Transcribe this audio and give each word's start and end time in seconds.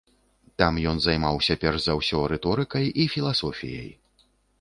Там 0.59 0.73
ён 0.91 0.95
займаўся 1.05 1.57
перш 1.63 1.77
за 1.83 1.93
ўсё 1.99 2.21
рыторыкай 2.31 2.85
і 3.05 3.05
філасофіяй. 3.17 3.89